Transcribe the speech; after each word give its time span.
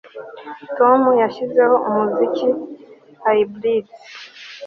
Tom 0.77 1.01
yashyizeho 1.21 1.75
umuziki 1.87 2.49
Hybrid 3.25 3.87